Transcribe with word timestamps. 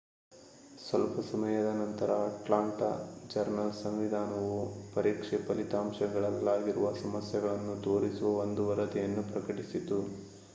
ಸ್ವಲ್ಪ 0.77 1.15
ಸಮಯದ 1.25 1.71
ನಂತರ 1.79 2.13
ಅಟ್ಲಾಂಟಾ 2.29 2.87
ಜರ್ನಲ್ 3.25 3.75
ಸಂವಿಧಾನವು 3.81 4.55
ಪರೀಕ್ಷೆ 4.95 5.39
ಫಲಿತಾಂಶಗಳಲ್ಲಾಗಿರುವ 5.45 6.89
ಸಮಸ್ಯೆಗಳನ್ನು 7.03 7.75
ತೋರಿಸುವ 7.85 8.31
ಒಂದು 8.43 8.65
ವರದಿಯನ್ನು 8.71 9.25
ಪ್ರಕಟಿಸಿತು 9.31 9.99